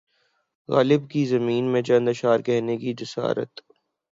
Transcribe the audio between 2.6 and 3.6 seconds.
کی جسارت